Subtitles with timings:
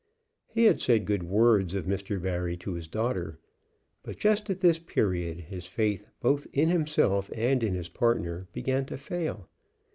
[0.47, 2.19] He had said good words of Mr.
[2.19, 3.37] Barry to his daughter,
[4.01, 8.85] but just at this period his faith both in himself and in his partner began
[8.87, 9.47] to fail.